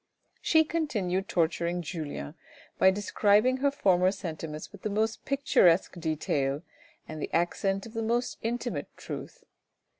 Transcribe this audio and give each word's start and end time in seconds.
She 0.41 0.63
continued 0.63 1.27
torturing 1.29 1.83
Julien 1.83 2.33
by 2.79 2.89
describing 2.89 3.57
her 3.57 3.69
former 3.69 4.09
sentiments 4.11 4.71
with 4.71 4.81
the 4.81 4.89
most 4.89 5.25
picturesque 5.25 5.99
detail 5.99 6.63
and 7.07 7.21
the 7.21 7.31
accent 7.31 7.85
of 7.85 7.93
the 7.93 8.01
most 8.01 8.39
intimate 8.41 8.87
truth. 8.97 9.43